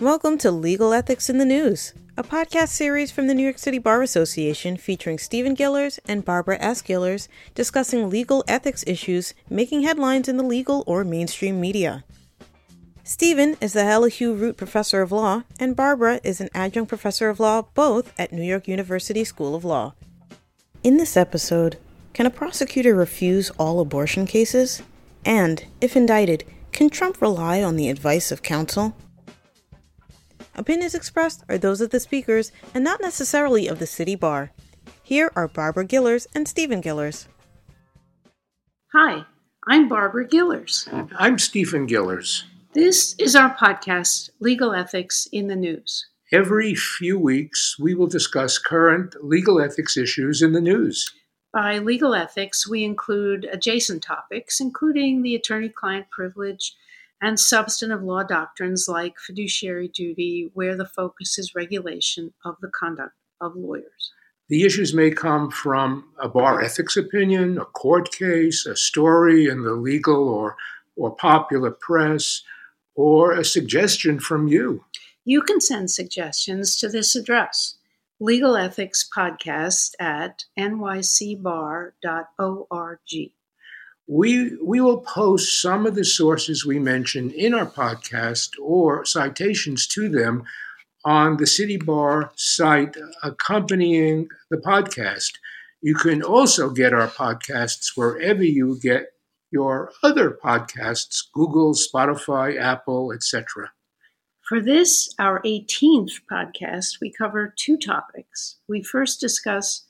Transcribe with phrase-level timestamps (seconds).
[0.00, 3.78] Welcome to Legal Ethics in the News, a podcast series from the New York City
[3.78, 6.82] Bar Association featuring Stephen Gillers and Barbara S.
[6.82, 7.26] Gillers
[7.56, 12.04] discussing legal ethics issues making headlines in the legal or mainstream media.
[13.02, 17.40] Stephen is the Elihu Root Professor of Law, and Barbara is an adjunct professor of
[17.40, 19.94] law both at New York University School of Law.
[20.84, 21.76] In this episode,
[22.12, 24.80] can a prosecutor refuse all abortion cases?
[25.24, 28.94] And, if indicted, can Trump rely on the advice of counsel?
[30.58, 34.50] Opinions expressed are those of the speakers and not necessarily of the city bar.
[35.04, 37.28] Here are Barbara Gillers and Stephen Gillers.
[38.92, 39.24] Hi,
[39.68, 40.88] I'm Barbara Gillers.
[41.16, 42.42] I'm Stephen Gillers.
[42.72, 46.04] This is our podcast, Legal Ethics in the News.
[46.32, 51.08] Every few weeks, we will discuss current legal ethics issues in the news.
[51.52, 56.74] By legal ethics, we include adjacent topics, including the attorney client privilege
[57.20, 63.14] and substantive law doctrines like fiduciary duty, where the focus is regulation of the conduct
[63.40, 64.12] of lawyers.
[64.48, 69.62] The issues may come from a bar ethics opinion, a court case, a story in
[69.62, 70.56] the legal or,
[70.96, 72.42] or popular press,
[72.94, 74.84] or a suggestion from you.
[75.24, 77.78] You can send suggestions to this address
[78.20, 81.92] legal ethics podcast at nycbar.org
[84.08, 89.86] we we will post some of the sources we mentioned in our podcast or citations
[89.86, 90.44] to them
[91.04, 95.32] on the City Bar site accompanying the podcast.
[95.82, 99.08] You can also get our podcasts wherever you get
[99.50, 103.70] your other podcasts, Google, Spotify, Apple, etc.
[104.48, 108.56] For this, our 18th podcast, we cover two topics.
[108.66, 109.84] We first discuss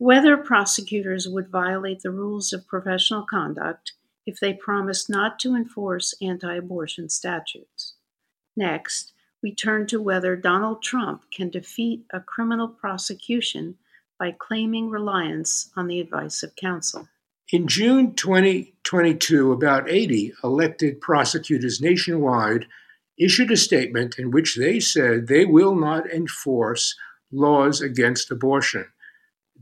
[0.00, 3.92] whether prosecutors would violate the rules of professional conduct
[4.24, 7.96] if they promised not to enforce anti abortion statutes.
[8.56, 9.12] Next,
[9.42, 13.76] we turn to whether Donald Trump can defeat a criminal prosecution
[14.18, 17.06] by claiming reliance on the advice of counsel.
[17.52, 22.64] In June 2022, about 80 elected prosecutors nationwide
[23.18, 26.96] issued a statement in which they said they will not enforce
[27.30, 28.86] laws against abortion.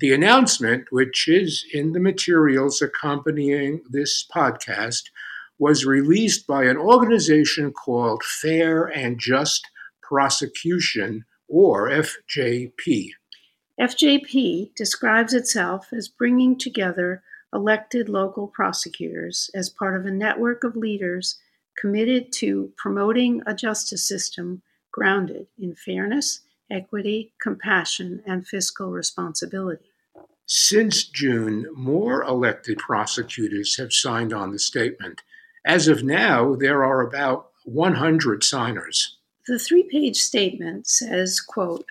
[0.01, 5.11] The announcement, which is in the materials accompanying this podcast,
[5.59, 9.67] was released by an organization called Fair and Just
[10.01, 13.11] Prosecution, or FJP.
[13.81, 20.77] FJP describes itself as bringing together elected local prosecutors as part of a network of
[20.77, 21.39] leaders
[21.77, 29.88] committed to promoting a justice system grounded in fairness, equity, compassion, and fiscal responsibility.
[30.51, 35.21] Since June, more elected prosecutors have signed on the statement.
[35.63, 39.19] As of now, there are about 100 signers.
[39.47, 41.85] The three-page statement says, quote,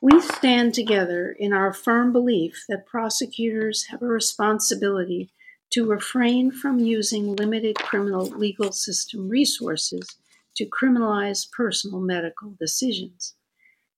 [0.00, 5.30] we stand together in our firm belief that prosecutors have a responsibility
[5.72, 10.16] to refrain from using limited criminal legal system resources
[10.56, 13.34] to criminalize personal medical decisions.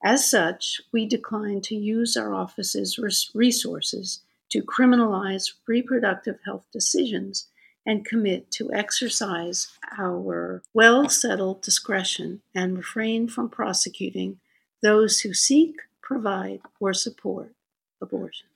[0.04, 2.98] As such, we decline to use our office's
[3.34, 4.20] resources
[4.50, 7.46] to criminalize reproductive health decisions
[7.86, 9.68] and commit to exercise
[9.98, 14.38] our well settled discretion and refrain from prosecuting
[14.82, 17.54] those who seek, provide, or support
[18.00, 18.48] abortions.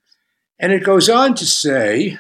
[0.59, 2.19] And it goes on to say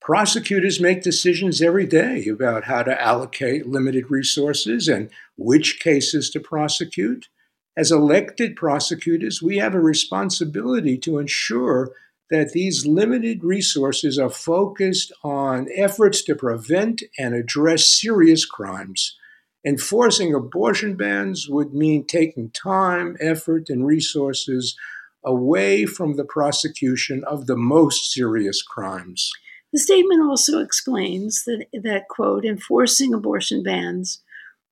[0.00, 6.40] prosecutors make decisions every day about how to allocate limited resources and which cases to
[6.40, 7.28] prosecute.
[7.76, 11.92] As elected prosecutors, we have a responsibility to ensure
[12.30, 19.16] that these limited resources are focused on efforts to prevent and address serious crimes.
[19.66, 24.76] Enforcing abortion bans would mean taking time, effort, and resources
[25.24, 29.30] away from the prosecution of the most serious crimes.
[29.72, 34.20] The statement also explains that, that quote, enforcing abortion bans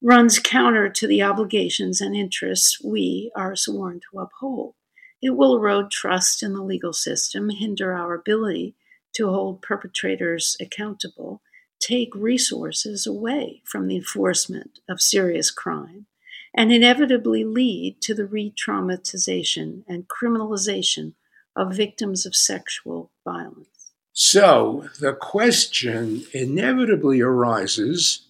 [0.03, 4.75] runs counter to the obligations and interests we are sworn to uphold.
[5.23, 8.75] It will erode trust in the legal system, hinder our ability
[9.15, 11.41] to hold perpetrators accountable,
[11.81, 16.07] take resources away from the enforcement of serious crime,
[16.55, 21.15] and inevitably lead to the re traumatization and criminalization
[21.55, 23.93] of victims of sexual violence.
[24.13, 28.27] So the question inevitably arises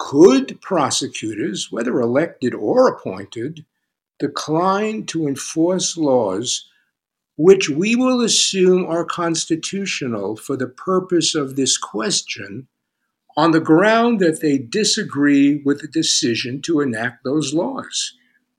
[0.00, 3.64] could prosecutors, whether elected or appointed,
[4.18, 6.66] decline to enforce laws
[7.42, 12.68] which we will assume are constitutional for the purpose of this question
[13.34, 18.12] on the ground that they disagree with the decision to enact those laws.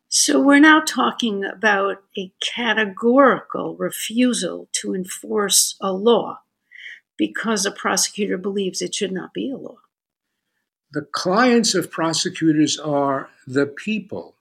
[0.08, 6.40] So we're now talking about a categorical refusal to enforce a law
[7.18, 9.78] because a prosecutor believes it should not be a law.
[10.94, 14.36] The clients of prosecutors are the people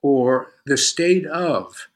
[0.00, 1.88] or the state of,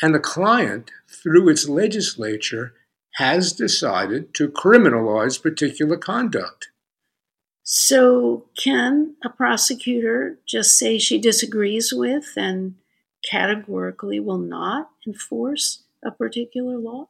[0.00, 2.74] and the client, through its legislature,
[3.16, 6.68] has decided to criminalize particular conduct.
[7.64, 12.76] So, can a prosecutor just say she disagrees with and
[13.28, 17.08] categorically will not enforce a particular law?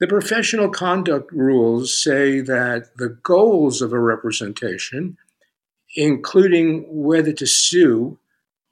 [0.00, 5.18] The professional conduct rules say that the goals of a representation,
[5.94, 8.18] including whether to sue,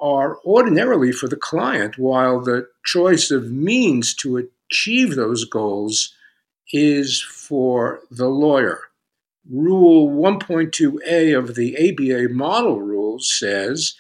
[0.01, 6.15] are ordinarily for the client, while the choice of means to achieve those goals
[6.73, 8.81] is for the lawyer.
[9.51, 13.95] Rule 1.2a of the ABA model rules says,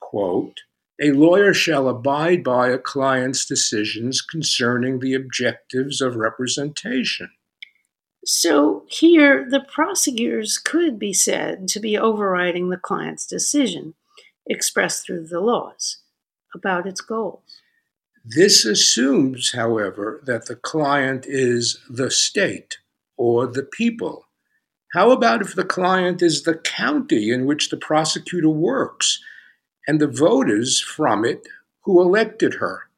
[0.00, 0.60] quote,
[1.00, 7.30] a lawyer shall abide by a client's decisions concerning the objectives of representation.
[8.24, 13.94] So here, the prosecutors could be said to be overriding the client's decision,
[14.46, 15.98] expressed through the laws,
[16.54, 17.60] about its goals.
[18.24, 22.78] This assumes, however, that the client is the state
[23.16, 24.26] or the people
[24.92, 29.20] how about if the client is the county in which the prosecutor works
[29.86, 31.46] and the voters from it
[31.82, 32.88] who elected her?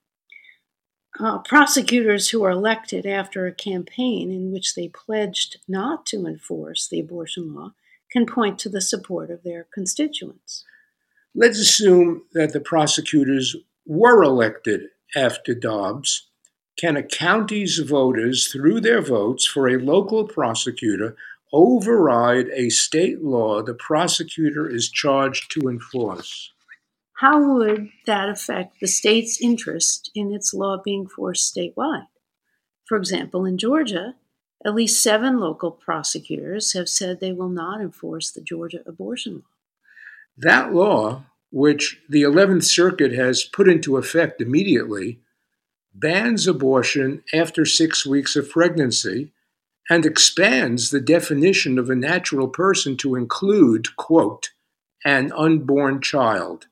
[1.18, 6.88] Uh, prosecutors who are elected after a campaign in which they pledged not to enforce
[6.88, 7.72] the abortion law
[8.10, 10.64] can point to the support of their constituents.
[11.34, 16.28] Let's assume that the prosecutors were elected after Dobbs.
[16.76, 21.16] Can a county's voters, through their votes for a local prosecutor,
[21.52, 26.52] override a state law the prosecutor is charged to enforce.
[27.18, 32.08] How would that affect the state's interest in its law being forced statewide?
[32.86, 34.16] For example, in Georgia,
[34.64, 39.42] at least seven local prosecutors have said they will not enforce the Georgia abortion law.
[40.36, 45.20] That law, which the 11th Circuit has put into effect immediately,
[45.94, 49.32] bans abortion after six weeks of pregnancy
[49.88, 54.50] and expands the definition of a natural person to include, quote,
[55.04, 56.66] an unborn child.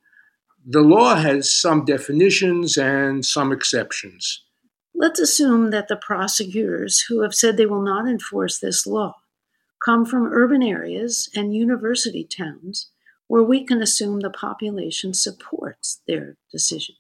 [0.65, 4.45] The law has some definitions and some exceptions.
[4.95, 9.17] Let's assume that the prosecutors who have said they will not enforce this law
[9.85, 12.91] come from urban areas and university towns
[13.27, 16.95] where we can assume the population supports their decision.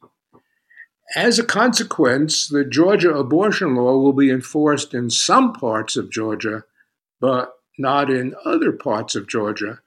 [1.14, 6.64] As a consequence, the Georgia abortion law will be enforced in some parts of Georgia,
[7.20, 9.80] but not in other parts of Georgia,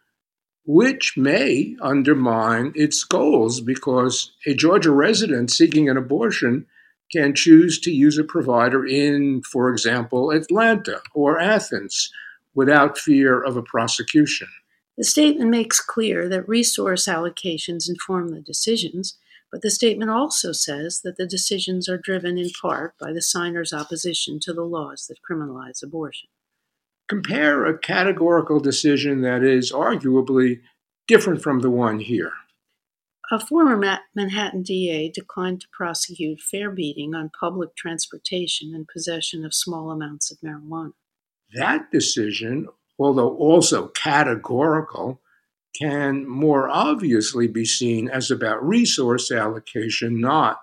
[0.66, 6.66] which may undermine its goals because a Georgia resident seeking an abortion
[7.12, 12.12] can choose to use a provider in, for example, Atlanta or Athens
[12.56, 14.48] without fear of a prosecution.
[14.98, 19.18] The statement makes clear that resource allocations inform the decisions
[19.56, 23.72] but the statement also says that the decisions are driven in part by the signer's
[23.72, 26.28] opposition to the laws that criminalize abortion.
[27.08, 30.62] Compare a categorical decision that is arguably
[31.08, 32.32] different from the one here.
[33.32, 39.54] A former Manhattan DA declined to prosecute fare beating on public transportation and possession of
[39.54, 40.94] small amounts of marijuana.
[41.54, 42.68] That decision,
[43.00, 45.22] although also categorical,
[45.80, 50.62] can more obviously be seen as about resource allocation, not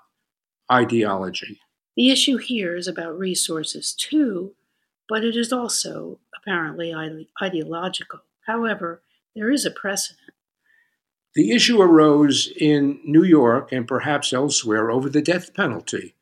[0.71, 1.61] ideology.
[1.97, 4.55] The issue here is about resources too,
[5.09, 6.95] but it is also apparently
[7.43, 8.21] ideological.
[8.47, 9.03] However,
[9.35, 10.31] there is a precedent.
[11.35, 16.15] The issue arose in New York and perhaps elsewhere over the death penalty.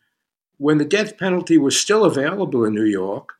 [0.58, 3.30] When the death penalty was still available in New York,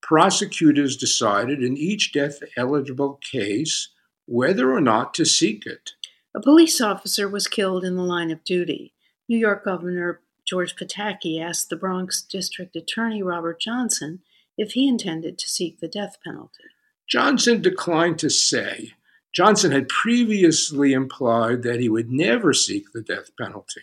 [0.00, 3.90] prosecutors decided in each death eligible case
[4.26, 5.92] whether or not to seek it.
[6.34, 8.94] A police officer was killed in the line of duty.
[9.28, 14.22] New York Governor George Pataki asked the Bronx District Attorney Robert Johnson
[14.56, 16.64] if he intended to seek the death penalty.
[17.08, 18.92] Johnson declined to say.
[19.34, 23.82] Johnson had previously implied that he would never seek the death penalty.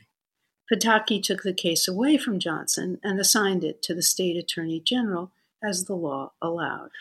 [0.71, 5.31] Pataki took the case away from Johnson and assigned it to the state attorney general
[5.63, 6.91] as the law allowed.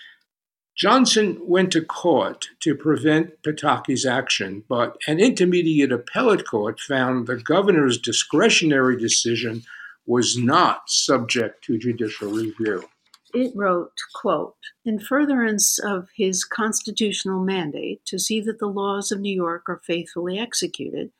[0.76, 7.36] Johnson went to court to prevent Pataki's action, but an intermediate appellate court found the
[7.36, 9.64] governor's discretionary decision
[10.06, 12.88] was not subject to judicial review.
[13.34, 19.20] It wrote, quote, In furtherance of his constitutional mandate to see that the laws of
[19.20, 21.10] New York are faithfully executed,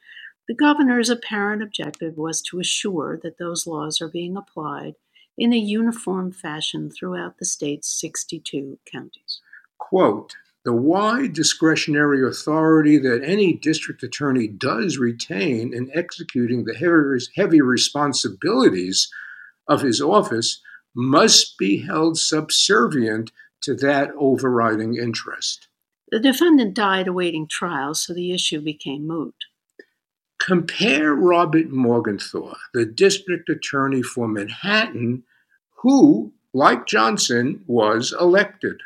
[0.47, 4.95] the governor's apparent objective was to assure that those laws are being applied
[5.37, 9.41] in a uniform fashion throughout the state's 62 counties.
[9.77, 10.35] Quote,
[10.65, 16.75] the wide discretionary authority that any district attorney does retain in executing the
[17.37, 19.09] heavy responsibilities
[19.69, 20.61] of his office
[20.95, 25.68] must be held subservient to that overriding interest.
[26.11, 29.35] The defendant died awaiting trial, so the issue became moot.
[30.40, 35.25] Compare Robert Morgenthau, the district attorney for Manhattan,
[35.83, 38.80] who, like Johnson, was elected.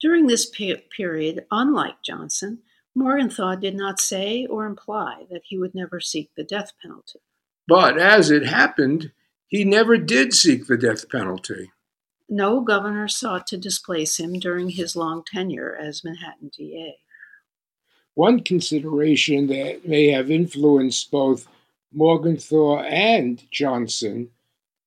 [0.00, 2.60] During this pe- period, unlike Johnson,
[2.94, 7.20] Morgenthau did not say or imply that he would never seek the death penalty.
[7.66, 9.12] But as it happened,
[9.48, 11.70] he never did seek the death penalty.
[12.28, 16.98] No governor sought to displace him during his long tenure as Manhattan DA.
[18.14, 21.48] One consideration that may have influenced both
[21.92, 24.30] Morgenthau and Johnson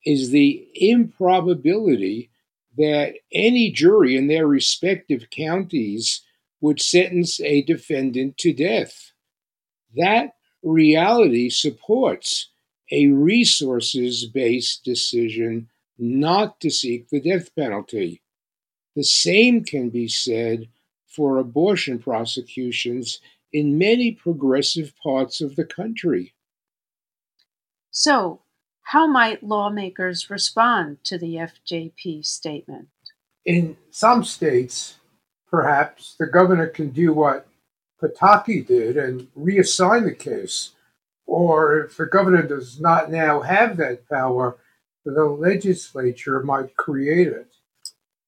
[0.05, 2.29] is the improbability
[2.77, 6.21] that any jury in their respective counties
[6.61, 9.11] would sentence a defendant to death.
[9.95, 12.50] That reality supports
[12.91, 18.21] a resources based decision not to seek the death penalty.
[18.95, 20.67] The same can be said
[21.07, 23.19] for abortion prosecutions
[23.53, 26.33] in many progressive parts of the country.
[27.91, 28.41] So,
[28.83, 32.87] how might lawmakers respond to the FJP statement?
[33.45, 34.95] In some states,
[35.49, 37.47] perhaps the governor can do what
[38.01, 40.71] Pataki did and reassign the case.
[41.31, 44.57] Or if the governor does not now have that power,
[45.05, 47.55] the legislature might create it.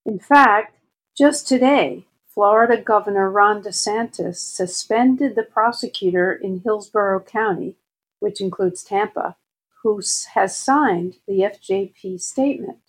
[0.05, 0.77] In fact,
[1.17, 7.75] just today, Florida Governor Ron DeSantis suspended the prosecutor in Hillsborough County,
[8.21, 9.35] which includes Tampa,
[9.83, 10.01] who
[10.33, 12.79] has signed the FJP statement.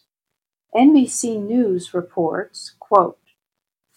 [0.77, 3.19] NBC News reports, quote,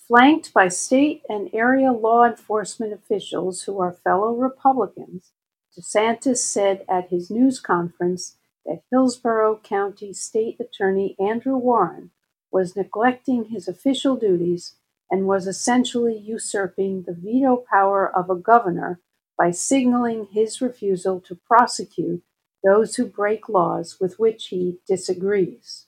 [0.08, 5.32] flanked by state and area law enforcement officials who are fellow Republicans,
[5.77, 12.10] DeSantis said at his news conference that Hillsborough County State Attorney Andrew Warren
[12.51, 14.74] was neglecting his official duties
[15.12, 19.00] and was essentially usurping the veto power of a governor
[19.38, 22.24] by signaling his refusal to prosecute
[22.63, 25.86] those who break laws with which he disagrees.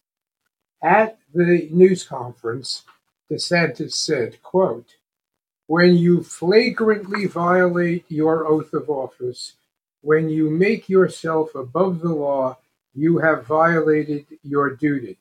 [0.84, 2.84] At the news conference,
[3.30, 4.96] DeSantis said, quote,
[5.66, 9.56] When you flagrantly violate your oath of office,
[10.02, 12.58] when you make yourself above the law,
[12.94, 15.18] you have violated your duty,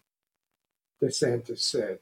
[1.02, 1.99] DeSantis said.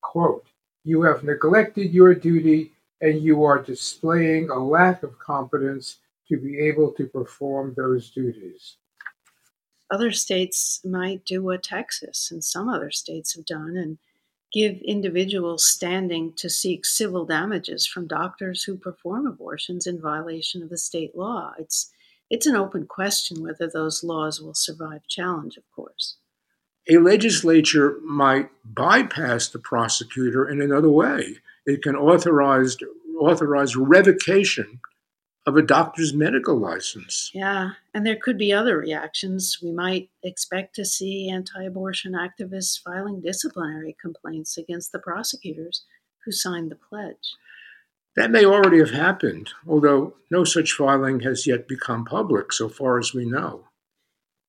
[0.00, 0.46] Quote,
[0.84, 5.98] you have neglected your duty and you are displaying a lack of competence
[6.28, 8.76] to be able to perform those duties.
[9.90, 13.98] Other states might do what Texas and some other states have done and
[14.52, 20.70] give individuals standing to seek civil damages from doctors who perform abortions in violation of
[20.70, 21.52] the state law.
[21.58, 21.92] It's
[22.28, 26.16] it's an open question whether those laws will survive challenge, of course
[26.88, 31.36] a legislature might bypass the prosecutor in another way.
[31.66, 32.76] It can authorize
[33.18, 34.80] authorize revocation
[35.46, 37.30] of a doctor's medical license.
[37.32, 39.58] Yeah, and there could be other reactions.
[39.62, 45.84] We might expect to see anti-abortion activists filing disciplinary complaints against the prosecutors
[46.24, 47.34] who signed the pledge.
[48.16, 52.98] That may already have happened, although no such filing has yet become public so far
[52.98, 53.64] as we know.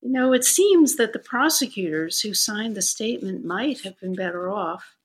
[0.02, 4.50] You know, it seems that the prosecutors who signed the statement might have been better
[4.50, 4.98] off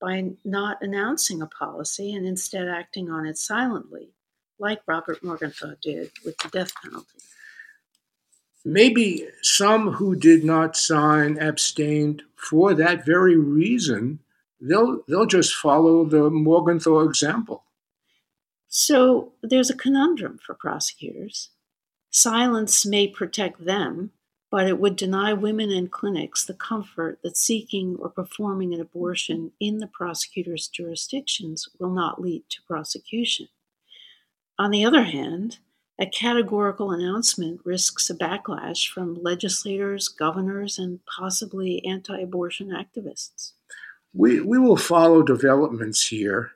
[0.00, 4.10] by not announcing a policy and instead acting on it silently,
[4.58, 7.18] like Robert Morgenthau did with the death penalty.
[8.64, 14.18] Maybe some who did not sign abstained for that very reason.
[14.60, 17.64] They'll, they'll just follow the Morgenthau example.
[18.68, 21.50] So there's a conundrum for prosecutors.
[22.10, 24.10] Silence may protect them,
[24.50, 29.52] but it would deny women and clinics the comfort that seeking or performing an abortion
[29.60, 33.48] in the prosecutor's jurisdictions will not lead to prosecution.
[34.58, 35.58] On the other hand,
[36.00, 43.52] a categorical announcement risks a backlash from legislators, governors, and possibly anti abortion activists.
[44.12, 46.52] We, we will follow developments here.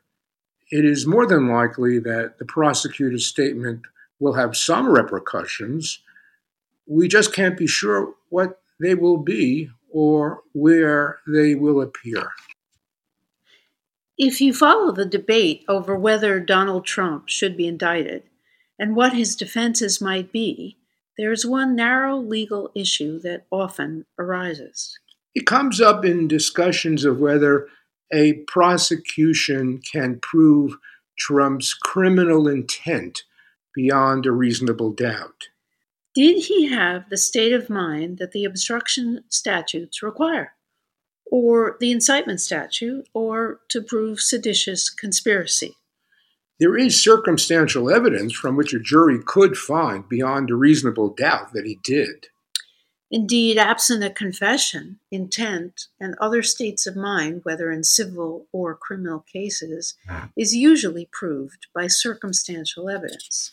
[0.71, 3.83] It is more than likely that the prosecutor's statement
[4.19, 6.01] will have some repercussions
[6.87, 12.31] we just can't be sure what they will be or where they will appear.
[14.25, 18.23] If you follow the debate over whether Donald Trump should be indicted
[18.79, 20.79] and what his defenses might be,
[21.19, 24.97] there is one narrow legal issue that often arises.
[25.35, 27.67] It comes up in discussions of whether
[28.13, 30.77] a prosecution can prove
[31.19, 33.25] Trump's criminal intent
[33.75, 35.49] beyond a reasonable doubt.
[36.15, 40.53] Did he have the state of mind that the obstruction statutes require,
[41.33, 45.75] or the incitement statute, or to prove seditious conspiracy?
[46.61, 51.65] There is circumstantial evidence from which a jury could find beyond a reasonable doubt that
[51.65, 52.27] he did.
[53.11, 59.21] Indeed, absent a confession, intent, and other states of mind, whether in civil or criminal
[59.21, 59.95] cases,
[60.37, 63.53] is usually proved by circumstantial evidence.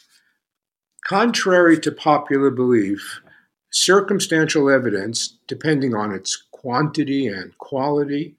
[1.05, 3.21] Contrary to popular belief,
[3.71, 8.35] circumstantial evidence, depending on its quantity and quality,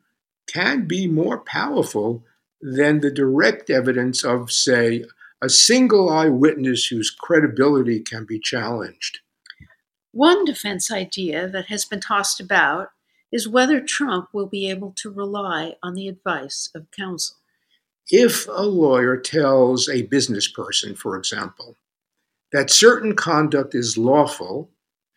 [0.47, 2.23] can be more powerful
[2.61, 5.07] than the direct evidence of, say,
[5.41, 9.21] a single eyewitness whose credibility can be challenged.
[10.13, 12.91] One defense idea that has been tossed about
[13.33, 17.37] is whether Trump will be able to rely on the advice of counsel.
[18.09, 21.77] If a lawyer tells a business person, for example,
[22.53, 24.69] that certain conduct is lawful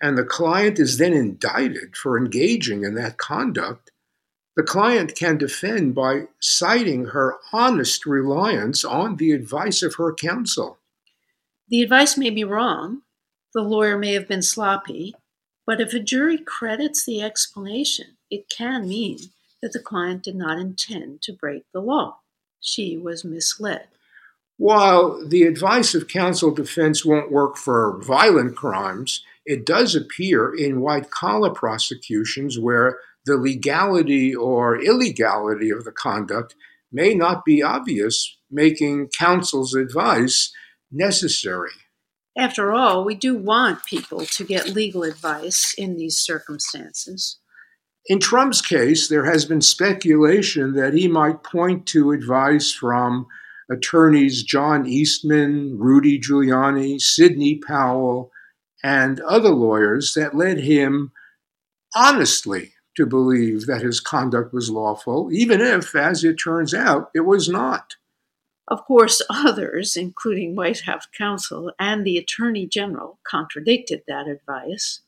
[0.03, 3.89] and the client is then indicted for engaging in that conduct,
[4.53, 10.77] the client can defend by citing her honest reliance on the advice of her counsel.
[11.69, 13.03] The advice may be wrong,
[13.53, 15.15] the lawyer may have been sloppy,
[15.65, 19.19] but if a jury credits the explanation, it can mean
[19.61, 22.17] that the client did not intend to break the law.
[22.59, 23.87] She was misled.
[24.57, 30.81] While the advice of counsel defense won't work for violent crimes, it does appear in
[30.81, 36.55] white collar prosecutions where the legality or illegality of the conduct
[36.91, 40.51] may not be obvious, making counsel's advice
[40.91, 41.71] necessary.
[42.37, 47.39] After all, we do want people to get legal advice in these circumstances.
[48.07, 53.27] In Trump's case, there has been speculation that he might point to advice from
[53.71, 58.31] attorneys John Eastman, Rudy Giuliani, Sidney Powell,
[58.83, 61.11] and other lawyers that led him
[61.95, 67.21] honestly to believe that his conduct was lawful, even if, as it turns out, it
[67.21, 67.95] was not.
[68.67, 75.01] Of course, others, including White House counsel and the Attorney General, contradicted that advice.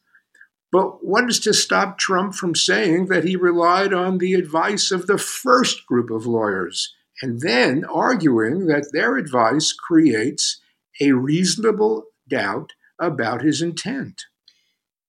[0.71, 5.07] But what is to stop Trump from saying that he relied on the advice of
[5.07, 10.59] the first group of lawyers and then arguing that their advice creates
[10.99, 14.23] a reasonable doubt about his intent?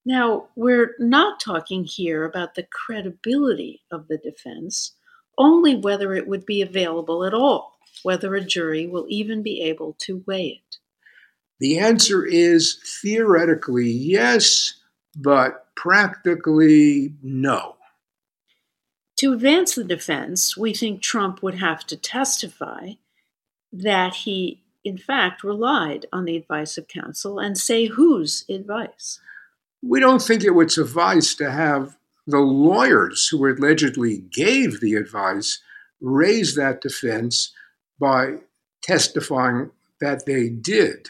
[0.05, 4.92] Now, we're not talking here about the credibility of the defense,
[5.37, 9.96] only whether it would be available at all whether a jury will even be able
[10.01, 10.77] to weigh it?
[11.59, 14.75] The answer is theoretically yes,
[15.16, 17.77] but practically no.
[19.18, 22.92] To advance the defense, we think Trump would have to testify
[23.72, 29.18] that he, in fact, relied on the advice of counsel and say whose advice.
[29.83, 35.61] We don't think it would suffice to have the lawyers who allegedly gave the advice
[36.01, 37.53] raise that defense
[37.99, 38.37] by
[38.81, 41.09] testifying that they did.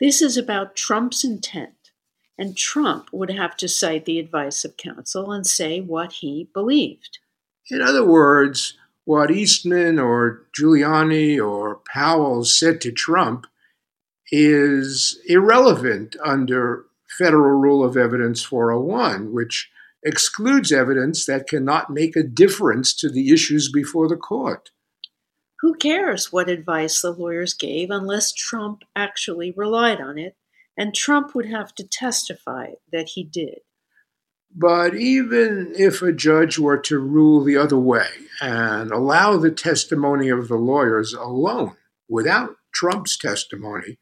[0.00, 1.92] This is about Trump's intent,
[2.36, 7.20] and Trump would have to cite the advice of counsel and say what he believed.
[7.70, 8.76] In other words,
[9.10, 13.44] what Eastman or Giuliani or Powell said to Trump
[14.30, 16.84] is irrelevant under
[17.18, 19.68] Federal Rule of Evidence 401, which
[20.04, 24.70] excludes evidence that cannot make a difference to the issues before the court.
[25.58, 30.36] Who cares what advice the lawyers gave unless Trump actually relied on it,
[30.76, 33.58] and Trump would have to testify that he did.
[34.54, 38.08] But even if a judge were to rule the other way
[38.40, 41.76] and allow the testimony of the lawyers alone,
[42.08, 43.98] without Trump's testimony,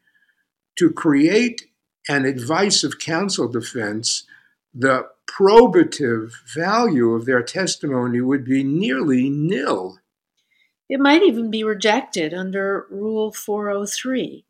[0.77, 1.67] to create
[2.07, 4.25] an advice of counsel defense,
[4.73, 9.99] the probative value of their testimony would be nearly nil.
[10.89, 14.45] It might even be rejected under Rule 403,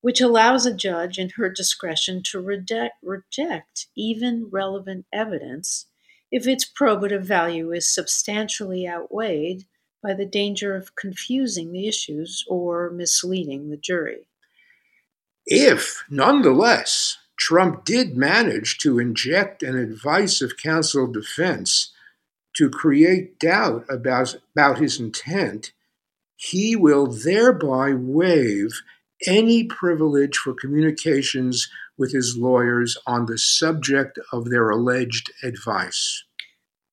[0.00, 5.86] which allows a judge in her discretion to reject, reject even relevant evidence
[6.30, 9.64] if its probative value is substantially outweighed
[10.02, 14.28] by the danger of confusing the issues or misleading the jury.
[15.46, 21.92] If, nonetheless, Trump did manage to inject an advice of counsel defense
[22.56, 25.72] to create doubt about, about his intent,
[26.36, 28.82] he will thereby waive
[29.26, 36.24] any privilege for communications with his lawyers on the subject of their alleged advice.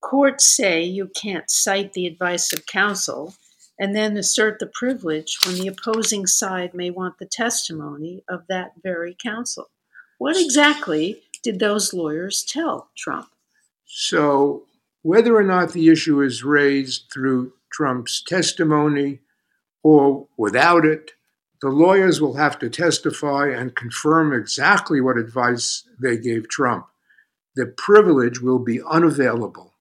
[0.02, 3.36] Courts say you can't cite the advice of counsel
[3.80, 8.72] and then assert the privilege when the opposing side may want the testimony of that
[8.82, 9.70] very counsel.
[10.18, 13.28] What exactly did those lawyers tell Trump?
[13.86, 14.64] So,
[15.02, 19.20] whether or not the issue is raised through Trump's testimony
[19.84, 21.12] or without it,
[21.62, 26.88] the lawyers will have to testify and confirm exactly what advice they gave Trump.
[27.56, 29.74] The privilege will be unavailable.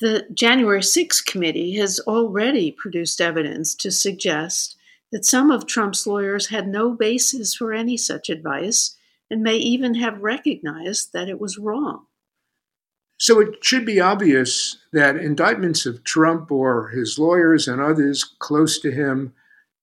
[0.00, 4.76] The January 6 committee has already produced evidence to suggest
[5.12, 8.96] that some of Trump's lawyers had no basis for any such advice
[9.30, 12.06] and may even have recognized that it was wrong.
[13.18, 18.80] So it should be obvious that indictments of Trump or his lawyers and others close
[18.80, 19.34] to him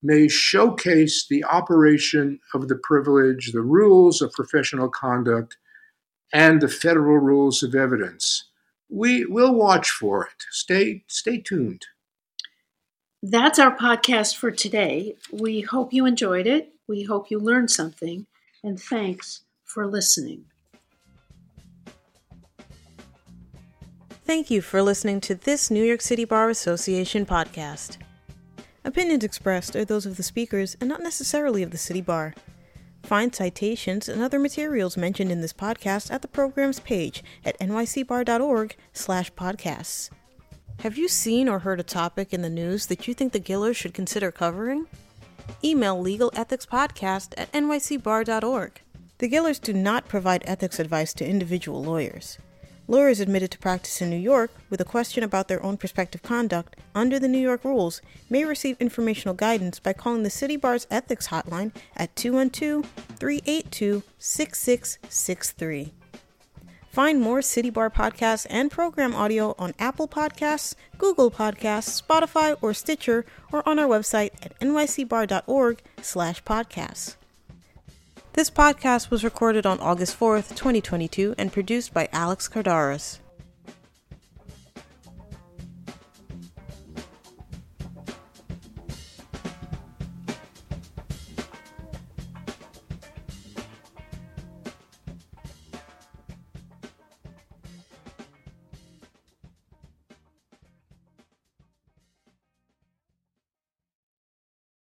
[0.03, 5.57] may showcase the operation of the privilege, the rules of professional conduct,
[6.33, 8.47] and the federal rules of evidence
[8.89, 10.43] we will watch for it.
[10.51, 11.85] Stay stay tuned.
[13.21, 15.15] That's our podcast for today.
[15.31, 16.73] We hope you enjoyed it.
[16.87, 18.27] We hope you learned something,
[18.63, 20.45] and thanks for listening.
[24.25, 27.97] Thank you for listening to this New York City Bar Association podcast.
[28.87, 32.33] Opinions expressed are those of the speakers and not necessarily of the City Bar.
[33.03, 38.77] Find citations and other materials mentioned in this podcast at the program's page at nycbar.org
[38.93, 40.09] slash podcasts.
[40.79, 43.75] Have you seen or heard a topic in the news that you think the Gillers
[43.75, 44.87] should consider covering?
[45.61, 48.81] Email legalethicspodcast at nycbar.org.
[49.17, 52.37] The Gillers do not provide ethics advice to individual lawyers.
[52.89, 56.77] Lawyers admitted to practice in New York with a question about their own prospective conduct
[56.95, 61.27] under the New York rules may receive informational guidance by calling the City Bar's Ethics
[61.27, 62.85] Hotline at 212
[63.17, 65.93] 382 6663.
[66.89, 72.73] Find more City Bar podcasts and program audio on Apple Podcasts, Google Podcasts, Spotify, or
[72.73, 77.16] Stitcher, or on our website at nycbar.org slash podcasts.
[78.37, 83.17] This podcast was recorded on August 4th, 2022, and produced by Alex Cardaris.